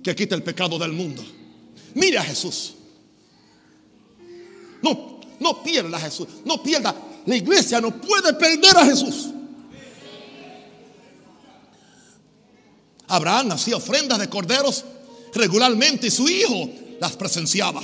[0.03, 1.23] que quita el pecado del mundo.
[1.93, 2.73] Mire a Jesús.
[4.81, 6.27] No, no pierda a Jesús.
[6.43, 6.93] No pierda
[7.25, 9.29] la iglesia no puede perder a Jesús.
[13.07, 14.83] Abraham hacía ofrendas de corderos
[15.33, 16.69] regularmente y su hijo
[16.99, 17.81] las presenciaba.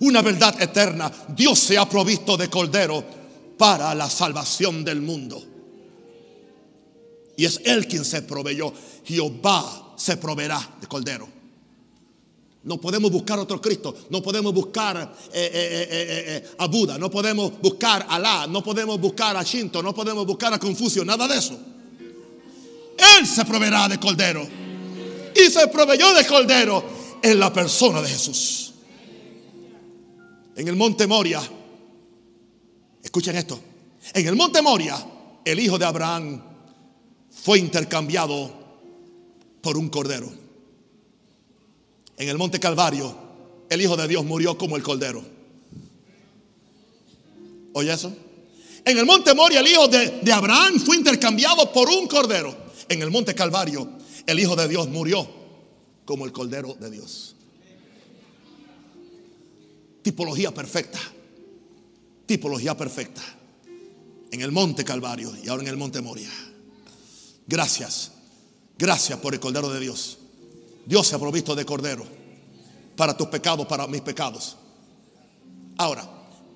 [0.00, 3.04] Una verdad eterna, Dios se ha provisto de cordero
[3.56, 5.42] para la salvación del mundo.
[7.36, 8.72] Y es Él quien se proveyó.
[9.04, 11.28] Jehová se proveerá de cordero.
[12.64, 14.96] No podemos buscar otro Cristo, no podemos buscar
[15.32, 19.82] eh, eh, eh, a Buda, no podemos buscar a Alá, no podemos buscar a Shinto,
[19.82, 21.58] no podemos buscar a Confucio, nada de eso.
[23.18, 24.46] Él se proveerá de cordero.
[25.34, 26.84] Y se proveyó de cordero
[27.22, 28.72] en la persona de Jesús.
[30.56, 31.40] En el monte Moria,
[33.02, 33.58] escuchen esto,
[34.12, 34.96] en el monte Moria,
[35.44, 36.42] el hijo de Abraham
[37.30, 38.52] fue intercambiado
[39.62, 40.30] por un cordero.
[42.16, 43.16] En el monte Calvario,
[43.70, 45.24] el Hijo de Dios murió como el cordero.
[47.72, 48.14] ¿Oye eso?
[48.84, 52.54] En el monte Moria, el hijo de, de, Abraham fue intercambiado por un cordero.
[52.88, 53.88] En el monte Calvario,
[54.26, 55.28] el Hijo de Dios murió
[56.04, 57.36] como el cordero de Dios.
[60.02, 60.98] Tipología perfecta.
[62.26, 63.22] Tipología perfecta.
[64.30, 66.30] En el monte Calvario y ahora en el monte Moria.
[67.46, 68.12] Gracias.
[68.78, 70.18] Gracias por el cordero de Dios.
[70.86, 72.04] Dios se ha provisto de cordero
[72.96, 74.56] para tus pecados, para mis pecados.
[75.78, 76.08] Ahora,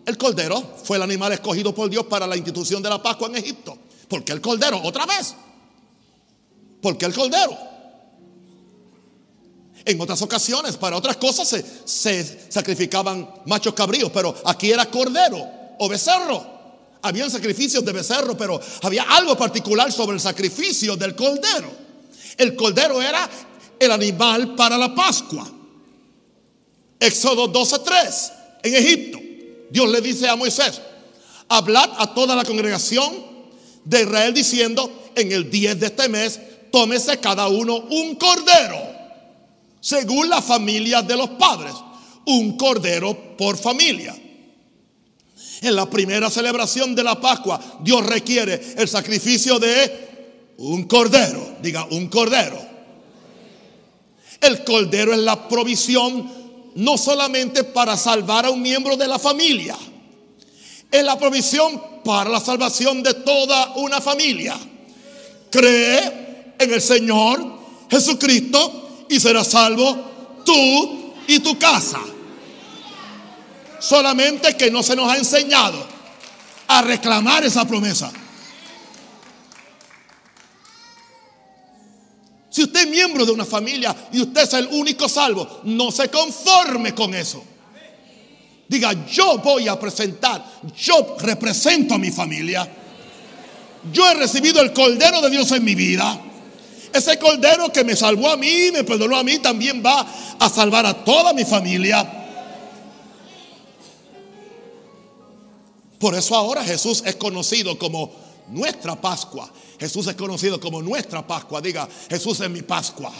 [0.04, 3.36] el cordero fue el animal escogido por Dios para la institución de la Pascua en
[3.36, 3.76] Egipto.
[4.08, 4.80] ¿Por qué el cordero?
[4.82, 5.34] Otra vez.
[6.80, 7.56] ¿Por qué el cordero?
[9.84, 15.46] En otras ocasiones, para otras cosas se, se sacrificaban machos cabríos, pero aquí era cordero
[15.78, 16.56] o becerro.
[17.02, 21.70] Habían sacrificios de becerro, pero había algo particular sobre el sacrificio del cordero.
[22.36, 23.28] El cordero era
[23.78, 25.48] el animal para la Pascua.
[26.98, 29.18] Éxodo 12:3, en Egipto,
[29.70, 30.80] Dios le dice a Moisés,
[31.48, 33.12] hablad a toda la congregación
[33.84, 36.40] de Israel diciendo, en el 10 de este mes,
[36.76, 38.76] tómese cada uno un cordero,
[39.80, 41.72] según la familia de los padres,
[42.26, 44.14] un cordero por familia.
[45.62, 51.56] En la primera celebración de la Pascua, Dios requiere el sacrificio de un cordero.
[51.62, 52.60] Diga, un cordero.
[54.38, 56.30] El cordero es la provisión
[56.74, 59.78] no solamente para salvar a un miembro de la familia,
[60.90, 64.58] es la provisión para la salvación de toda una familia.
[65.50, 66.25] Cree
[66.58, 67.58] en el Señor
[67.90, 72.00] Jesucristo y serás salvo tú y tu casa.
[73.78, 75.86] Solamente que no se nos ha enseñado
[76.68, 78.10] a reclamar esa promesa.
[82.50, 86.08] Si usted es miembro de una familia y usted es el único salvo, no se
[86.08, 87.44] conforme con eso.
[88.66, 90.44] Diga, yo voy a presentar,
[90.76, 92.66] yo represento a mi familia.
[93.92, 96.18] Yo he recibido el Cordero de Dios en mi vida.
[96.96, 100.06] Ese Cordero que me salvó a mí, me perdonó a mí, también va
[100.38, 102.24] a salvar a toda mi familia.
[105.98, 108.10] Por eso ahora Jesús es conocido como
[108.48, 109.52] nuestra Pascua.
[109.78, 111.60] Jesús es conocido como nuestra Pascua.
[111.60, 113.12] Diga, Jesús es mi Pascua.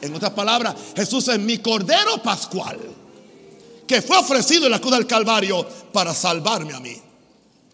[0.00, 2.78] En otras palabras, Jesús es mi Cordero Pascual.
[3.88, 6.96] Que fue ofrecido en la cruz del Calvario para salvarme a mí.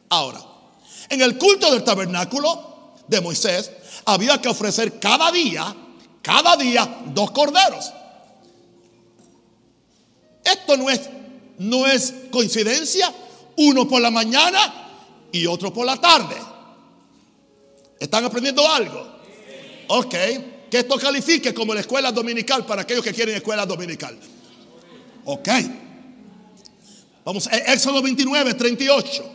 [0.08, 0.40] Ahora,
[1.10, 3.70] en el culto del tabernáculo de Moisés,
[4.06, 5.74] había que ofrecer cada día,
[6.22, 7.92] cada día, dos corderos.
[10.44, 11.02] Esto no es,
[11.58, 13.12] no es coincidencia
[13.56, 16.36] uno por la mañana y otro por la tarde.
[17.98, 19.20] ¿Están aprendiendo algo?
[19.88, 20.14] Ok.
[20.70, 24.18] Que esto califique como la escuela dominical para aquellos que quieren escuela dominical.
[25.24, 25.48] Ok.
[27.24, 29.32] Vamos, a Éxodo 29, 38.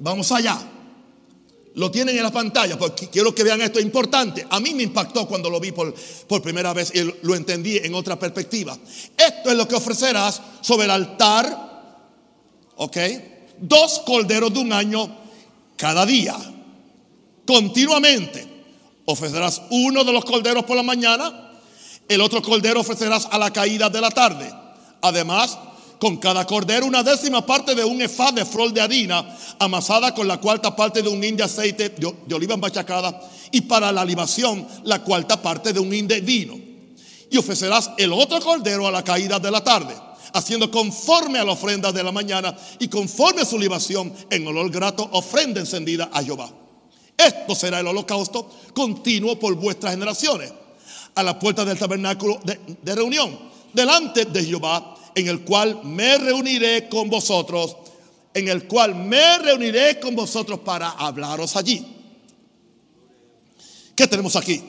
[0.00, 0.58] Vamos allá.
[1.78, 3.78] Lo tienen en la pantalla porque quiero que vean esto.
[3.78, 4.46] Es importante.
[4.50, 5.94] A mí me impactó cuando lo vi por,
[6.26, 8.76] por primera vez y lo entendí en otra perspectiva.
[9.16, 11.68] Esto es lo que ofrecerás sobre el altar
[12.78, 12.96] ¿Ok?
[13.58, 15.08] Dos corderos de un año
[15.76, 16.36] cada día.
[17.46, 18.46] Continuamente.
[19.04, 21.50] Ofrecerás uno de los corderos por la mañana,
[22.08, 24.52] el otro cordero ofrecerás a la caída de la tarde.
[25.00, 25.58] Además,
[25.98, 30.28] con cada cordero una décima parte de un efá de flor de harina amasada con
[30.28, 34.66] la cuarta parte de un hin de aceite de, oliva machacada y para la libación
[34.84, 36.58] la cuarta parte de un hin de vino.
[37.30, 39.94] Y ofrecerás el otro cordero a la caída de la tarde
[40.32, 44.70] haciendo conforme a la ofrenda de la mañana y conforme a su libación en olor
[44.70, 46.50] grato, ofrenda encendida a Jehová.
[47.16, 50.52] Esto será el holocausto continuo por vuestras generaciones,
[51.14, 53.38] a la puerta del tabernáculo de, de reunión,
[53.72, 57.76] delante de Jehová, en el cual me reuniré con vosotros,
[58.32, 61.84] en el cual me reuniré con vosotros para hablaros allí.
[63.96, 64.62] ¿Qué tenemos aquí?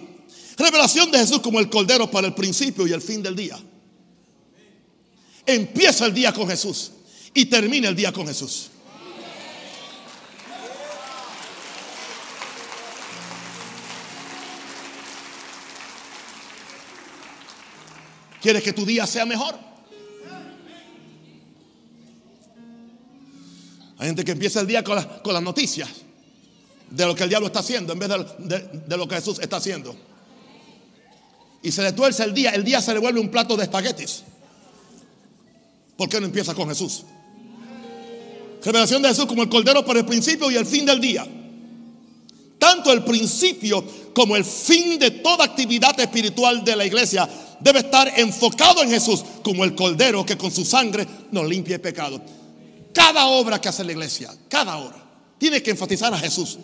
[0.57, 3.59] Revelación de Jesús como el cordero para el principio y el fin del día.
[5.45, 6.91] Empieza el día con Jesús
[7.33, 8.71] y termina el día con Jesús.
[18.41, 19.68] ¿Quieres que tu día sea mejor?
[23.99, 25.89] Hay gente que empieza el día con, las noticias
[26.89, 29.57] de lo que el diablo está haciendo en vez de, de, lo que Jesús está
[29.57, 29.93] haciendo.
[31.61, 34.23] Y se le tuerce el día, el día se le vuelve un plato de espaguetis.
[35.97, 37.03] ¿Por qué no empieza con Jesús?
[38.63, 41.27] Revelación de Jesús como el cordero para el principio y el fin del día.
[42.57, 47.27] Tanto el principio como el fin de toda actividad espiritual de la iglesia
[47.59, 51.81] debe estar enfocado en Jesús como el cordero que con su sangre nos limpia el
[51.81, 52.21] pecado.
[52.93, 55.03] Cada obra que hace la iglesia, cada obra,
[55.37, 56.57] tiene que enfatizar a Jesús.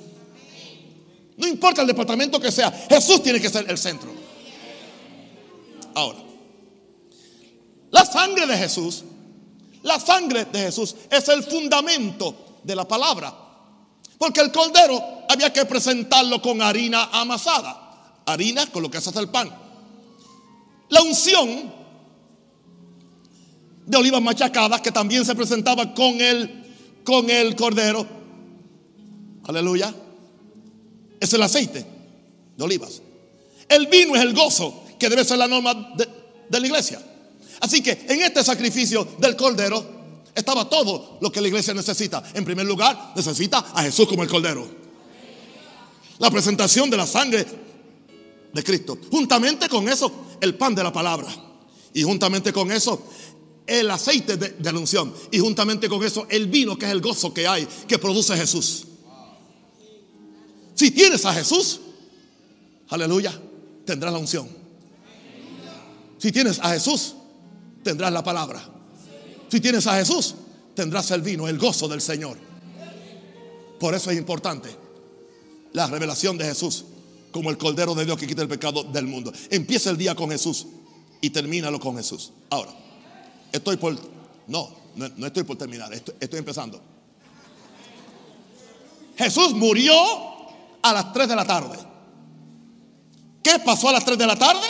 [1.37, 4.13] No importa el departamento que sea, Jesús tiene que ser el centro.
[5.93, 6.19] Ahora,
[7.91, 9.03] la sangre de Jesús
[9.85, 13.31] la sangre de Jesús es el fundamento de la palabra.
[14.17, 14.99] Porque el cordero
[15.29, 18.23] había que presentarlo con harina amasada.
[18.25, 19.55] Harina con lo que se hace el pan.
[20.89, 21.71] La unción
[23.85, 26.63] de olivas machacadas que también se presentaba con el,
[27.03, 28.05] con el cordero.
[29.43, 29.93] Aleluya.
[31.19, 31.85] Es el aceite
[32.57, 33.01] de olivas.
[33.69, 36.07] El vino es el gozo que debe ser la norma de,
[36.49, 37.01] de la iglesia.
[37.61, 39.95] Así que en este sacrificio del cordero
[40.35, 42.23] estaba todo lo que la iglesia necesita.
[42.33, 44.67] En primer lugar, necesita a Jesús como el cordero.
[46.19, 47.45] La presentación de la sangre
[48.53, 48.97] de Cristo.
[49.11, 50.11] Juntamente con eso,
[50.41, 51.27] el pan de la palabra.
[51.93, 53.07] Y juntamente con eso,
[53.67, 55.13] el aceite de, de la unción.
[55.31, 58.85] Y juntamente con eso, el vino, que es el gozo que hay, que produce Jesús.
[60.75, 61.79] Si tienes a Jesús,
[62.89, 63.33] aleluya,
[63.85, 64.47] tendrás la unción.
[66.17, 67.15] Si tienes a Jesús,
[67.83, 68.67] tendrás la palabra.
[69.49, 70.35] Si tienes a Jesús,
[70.73, 72.37] tendrás el vino, el gozo del Señor.
[73.79, 74.69] Por eso es importante
[75.73, 76.85] la revelación de Jesús
[77.31, 79.31] como el Cordero de Dios que quita el pecado del mundo.
[79.49, 80.67] Empieza el día con Jesús
[81.21, 82.31] y termínalo con Jesús.
[82.49, 82.73] Ahora,
[83.55, 83.97] estoy por...
[84.47, 86.79] No, no, estoy por terminar, estoy, estoy empezando.
[89.17, 89.93] Jesús murió
[90.81, 91.77] a las 3 de la tarde.
[93.41, 94.67] ¿Qué pasó a las 3 de la tarde?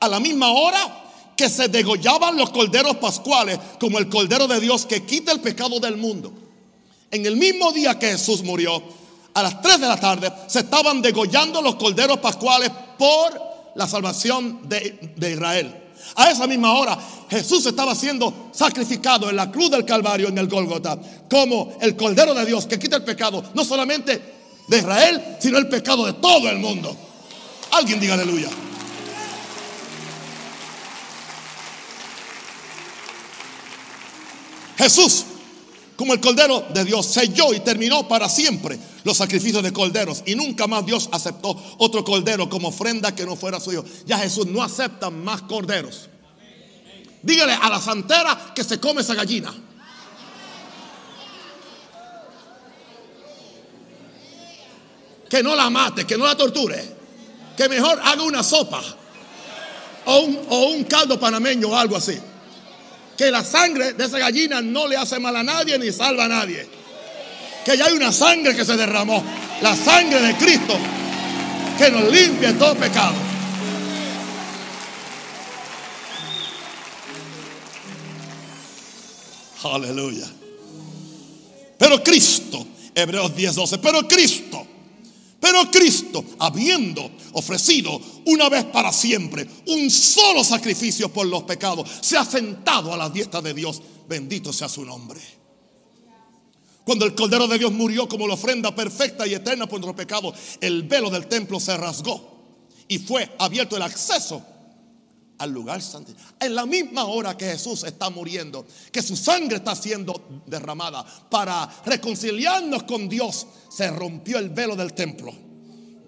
[0.00, 1.04] A la misma hora
[1.36, 5.80] que se degollaban los corderos pascuales como el Cordero de Dios que quita el pecado
[5.80, 6.32] del mundo.
[7.10, 8.82] En el mismo día que Jesús murió,
[9.34, 13.40] a las 3 de la tarde, se estaban degollando los corderos pascuales por
[13.74, 15.83] la salvación de, de Israel.
[16.16, 16.98] A esa misma hora
[17.30, 20.98] Jesús estaba siendo sacrificado en la cruz del Calvario, en el Gólgota,
[21.28, 24.34] como el Cordero de Dios que quita el pecado, no solamente
[24.68, 26.96] de Israel, sino el pecado de todo el mundo.
[27.72, 28.48] Alguien diga aleluya.
[34.76, 35.24] Jesús,
[35.96, 40.22] como el Cordero de Dios, selló y terminó para siempre los sacrificios de corderos.
[40.26, 43.84] Y nunca más Dios aceptó otro cordero como ofrenda que no fuera suyo.
[44.04, 46.08] Ya Jesús no acepta más corderos.
[47.22, 49.54] Dígale a la santera que se come esa gallina.
[55.30, 56.94] Que no la mate, que no la torture.
[57.56, 58.82] Que mejor haga una sopa.
[60.06, 62.20] O un, o un caldo panameño o algo así
[63.16, 66.28] que la sangre de esa gallina no le hace mal a nadie ni salva a
[66.28, 66.66] nadie.
[67.64, 69.22] Que ya hay una sangre que se derramó.
[69.62, 70.78] La sangre de Cristo
[71.78, 73.14] que nos limpia de todo pecado.
[79.64, 80.26] Aleluya.
[81.78, 84.66] Pero Cristo, Hebreos 10:12, pero Cristo
[85.44, 92.16] pero Cristo, habiendo ofrecido una vez para siempre un solo sacrificio por los pecados, se
[92.16, 93.82] ha sentado a la diestra de Dios.
[94.08, 95.20] Bendito sea su nombre.
[96.86, 100.34] Cuando el Cordero de Dios murió como la ofrenda perfecta y eterna por nuestros pecados,
[100.62, 102.40] el velo del templo se rasgó
[102.88, 104.42] y fue abierto el acceso
[105.38, 106.12] al lugar santo.
[106.40, 111.68] En la misma hora que Jesús está muriendo, que su sangre está siendo derramada para
[111.84, 115.32] reconciliarnos con Dios, se rompió el velo del templo.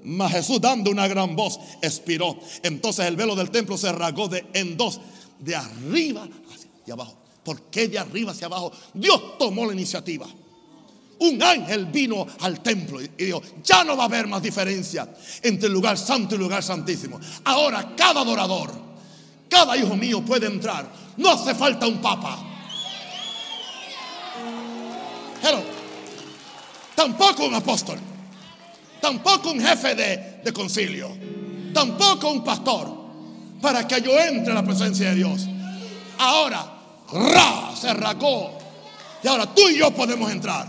[0.05, 2.39] Mas Jesús dando una gran voz expiró.
[2.62, 5.01] Entonces el velo del templo se rasgó de, en dos,
[5.41, 7.16] de arriba hacia abajo.
[7.43, 8.70] ¿Por qué de arriba hacia abajo?
[8.95, 10.27] Dios tomó la iniciativa.
[11.18, 15.09] Un ángel vino al templo y dijo, ya no va a haber más diferencia
[15.43, 17.18] entre el lugar santo y el lugar santísimo.
[17.45, 18.86] Ahora cada adorador,
[19.49, 20.86] cada hijo mío puede entrar.
[21.16, 22.38] No hace falta un papa.
[25.42, 25.62] Hello.
[26.94, 27.99] Tampoco un apóstol.
[29.01, 31.16] Tampoco un jefe de, concilio.
[31.72, 32.94] Tampoco un pastor.
[33.61, 35.47] Para que yo entre a la presencia de Dios.
[36.18, 36.64] Ahora,
[37.12, 38.53] ra, se racó.
[39.22, 40.66] Y ahora tú y yo podemos entrar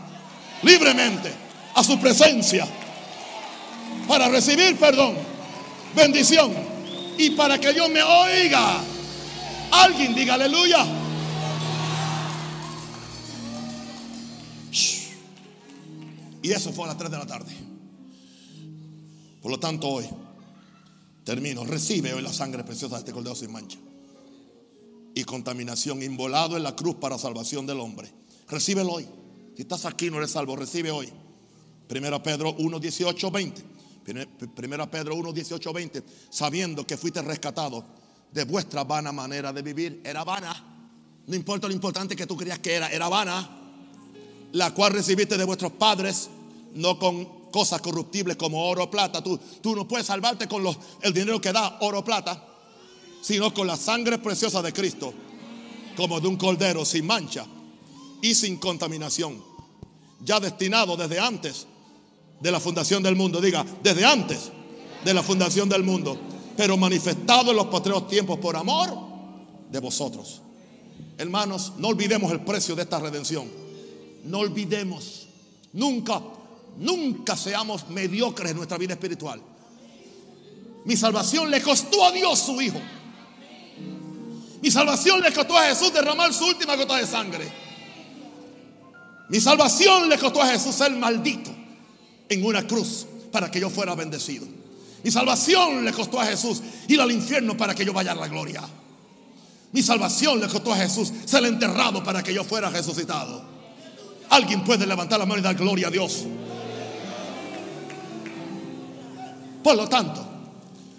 [0.64, 1.32] libremente
[1.76, 2.68] a su presencia
[4.08, 5.16] para recibir perdón,
[5.96, 6.77] bendición
[7.18, 8.82] y para que Dios me oiga.
[9.72, 10.86] Alguien diga aleluya.
[16.42, 17.54] Y eso fue a las 3 de la tarde.
[19.42, 20.06] Por lo tanto, hoy
[21.24, 21.66] termino.
[21.66, 23.78] Recibe hoy la sangre preciosa de este cordero sin mancha
[25.14, 28.08] y contaminación, involado en la cruz para salvación del hombre.
[28.48, 29.08] Recíbelo hoy.
[29.56, 31.12] Si estás aquí no eres salvo, recibe hoy.
[31.88, 33.77] Primera Pedro 1, 18, 20.
[34.56, 36.04] Primera Pedro 1, 18, 20.
[36.30, 37.84] Sabiendo que fuiste rescatado
[38.32, 40.02] de vuestra vana manera de vivir.
[40.04, 40.56] Era vana.
[41.26, 43.50] No importa lo importante que tú creías que era, era vana.
[44.54, 46.30] La cual recibiste de vuestros padres,
[46.74, 49.22] no con cosas corruptibles como oro o plata.
[49.22, 49.40] Tú,
[49.76, 50.64] no puedes salvarte con
[51.02, 52.44] el dinero que da oro o plata,
[53.22, 55.14] sino con la sangre preciosa de Cristo,
[55.98, 57.46] como de un cordero sin mancha
[58.22, 59.44] y sin contaminación.
[60.22, 61.68] Ya destinado desde antes
[62.40, 63.42] de la fundación del mundo.
[63.42, 64.52] Diga, desde antes
[65.04, 66.18] de la fundación del mundo.
[66.56, 68.98] Pero manifestado en los postreros tiempos por amor
[69.72, 70.42] de vosotros.
[71.18, 73.48] Hermanos, no olvidemos el precio de esta redención.
[74.26, 75.28] No olvidemos.
[75.74, 76.22] Nunca,
[76.78, 79.42] nunca seamos mediocres en nuestra vida espiritual.
[80.86, 82.80] Mi salvación le costó a Dios su Hijo.
[84.62, 87.48] Mi salvación le costó a Jesús derramar su última gota de sangre.
[89.30, 91.57] Mi salvación le costó a Jesús ser maldito
[92.30, 94.46] en una cruz para que yo fuera bendecido.
[95.04, 98.28] Mi salvación le costó a Jesús ir al infierno para que yo vaya a la
[98.28, 98.62] gloria.
[99.72, 103.44] Mi salvación le costó a Jesús ser enterrado para que yo fuera resucitado.
[104.30, 106.26] Alguien puede levantar la mano y dar gloria a Dios.
[109.64, 110.26] Por lo tanto,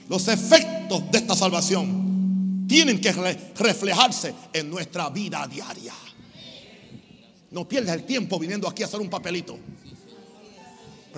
[0.09, 3.13] los efectos de esta salvación tienen que
[3.57, 5.95] reflejarse en nuestra vida diaria.
[7.51, 9.59] No pierdas el tiempo viniendo aquí a hacer un papelito.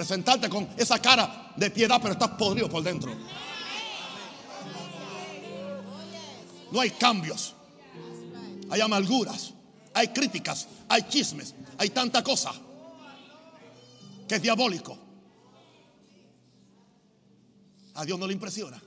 [0.01, 3.15] Presentarte con esa cara de piedad, pero estás podrido por dentro.
[6.73, 7.55] No hay cambios.
[8.71, 9.53] Hay amarguras.
[9.93, 10.69] Hay críticas.
[10.89, 11.55] Hay chismes.
[11.77, 12.55] Hay tanta cosa
[14.27, 14.97] que es diabólico.
[17.97, 18.83] A Dios no le impresiona.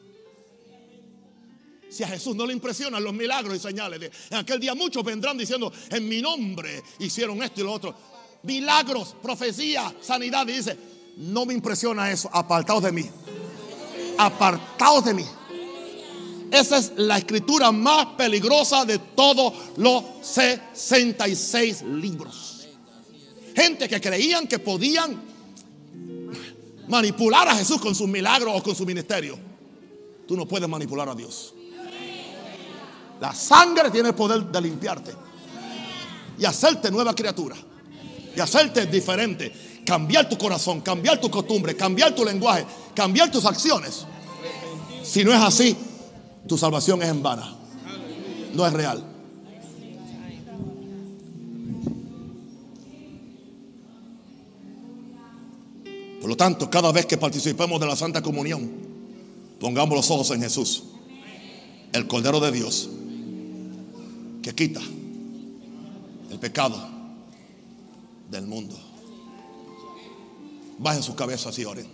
[1.91, 5.03] Si a Jesús no le impresionan los milagros y señales, de, en aquel día muchos
[5.03, 7.95] vendrán diciendo, en mi nombre hicieron esto y lo otro.
[8.41, 10.45] Milagros, profecía, sanidad.
[10.47, 10.76] Dice,
[11.18, 13.09] no me impresiona eso, apartados de mí.
[14.18, 15.26] Apartados de mí.
[16.51, 22.68] Esa es la escritura más peligrosa de todos los 66 libros.
[23.55, 25.20] Gente que creían que podían
[26.88, 29.38] manipular a Jesús con sus milagros o con su ministerio.
[30.28, 31.53] Tú no puedes manipular a Dios.
[33.20, 35.11] La sangre tiene el poder de limpiarte
[36.38, 37.55] y hacerte nueva criatura
[38.36, 39.72] y hacerte diferente.
[39.86, 42.66] Cambiar tu corazón, cambiar tu costumbre, cambiar tu lenguaje,
[42.96, 44.06] cambiar tus acciones.
[45.04, 45.76] Si no es así,
[46.48, 47.56] tu salvación es en vana.
[48.54, 49.04] No es real.
[56.22, 58.72] Por lo tanto, cada vez que participemos de la Santa Comunión,
[59.60, 60.84] pongamos los ojos en Jesús,
[61.92, 62.90] el Cordero de Dios,
[64.42, 64.80] que quita
[66.32, 66.78] el pecado
[68.32, 68.93] del mundo.
[70.80, 71.88] Bajen sus cabezas y oren.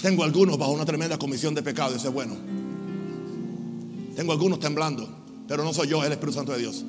[0.00, 2.34] Tengo algunos bajo una tremenda comisión de pecado, es bueno.
[4.16, 5.08] Tengo algunos temblando,
[5.46, 6.84] pero no soy yo, es el Espíritu Santo de Dios.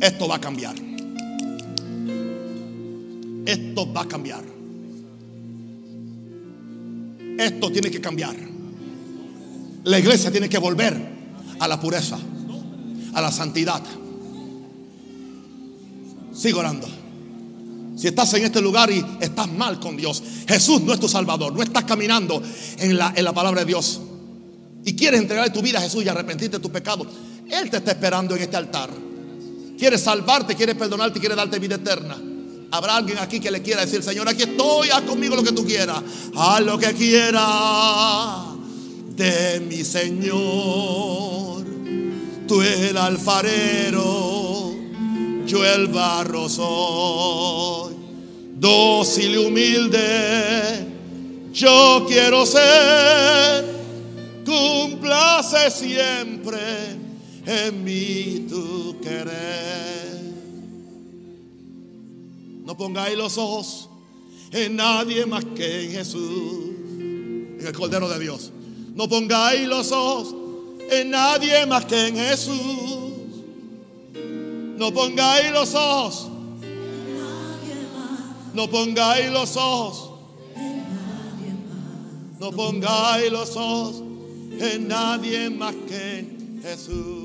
[0.00, 0.74] Esto va a cambiar.
[3.46, 4.44] Esto va a cambiar.
[7.38, 8.36] Esto tiene que cambiar.
[9.84, 10.96] La iglesia tiene que volver
[11.58, 12.18] a la pureza,
[13.14, 13.82] a la santidad.
[16.34, 16.88] Sigo orando.
[17.96, 21.54] Si estás en este lugar y estás mal con Dios, Jesús no es tu Salvador,
[21.54, 22.42] no estás caminando
[22.78, 24.00] en la, en la palabra de Dios
[24.84, 27.06] y quieres entregar tu vida a Jesús y arrepentirte de tu pecado,
[27.50, 28.90] Él te está esperando en este altar.
[29.78, 32.20] Quiere salvarte, quiere perdonarte, quiere darte vida eterna.
[32.70, 35.64] Habrá alguien aquí que le quiera decir, Señor, aquí estoy, haz conmigo lo que tú
[35.64, 36.02] quieras.
[36.36, 38.44] Haz lo que quiera
[39.16, 41.64] de mi Señor.
[42.46, 44.33] Tú el alfarero,
[45.46, 47.94] yo el barro soy.
[48.56, 50.86] Dócil y humilde,
[51.52, 53.64] yo quiero ser.
[54.44, 56.58] Cumplace siempre
[57.46, 60.04] en mí tu querer.
[62.64, 63.90] No pongáis los ojos
[64.50, 68.52] en nadie más que en Jesús, en el Cordero de Dios.
[68.94, 70.34] No pongáis los ojos
[70.90, 73.03] en nadie más que en Jesús.
[74.76, 76.28] No pongáis los ojos.
[78.52, 80.10] No pongáis los ojos.
[82.40, 84.02] No pongáis los ojos
[84.58, 86.26] en nadie más que
[86.62, 87.23] Jesús.